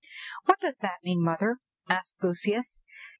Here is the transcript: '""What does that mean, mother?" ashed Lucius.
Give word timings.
'""What 0.45 0.59
does 0.59 0.79
that 0.79 1.03
mean, 1.03 1.21
mother?" 1.23 1.59
ashed 1.87 2.15
Lucius. 2.23 2.81